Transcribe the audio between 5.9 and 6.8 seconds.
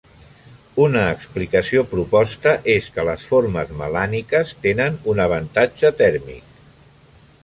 tèrmic.